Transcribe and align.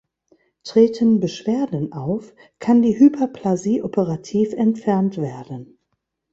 Treten 0.63 1.19
Beschwerden 1.19 1.93
auf, 1.93 2.33
kann 2.57 2.81
die 2.81 2.97
Hyperplasie 2.97 3.83
operativ 3.83 4.51
entfernt 4.53 5.17
werden. 5.19 5.77